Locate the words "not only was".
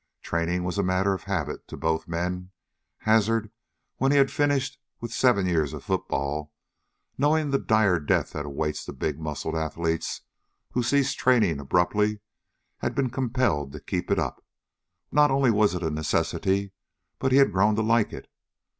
15.11-15.75